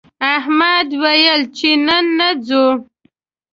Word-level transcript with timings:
احمد 0.35 0.87
ویل 1.01 1.41
چې 1.57 1.69
نن 1.85 2.05
نه 2.19 2.29
ځو 2.47 2.65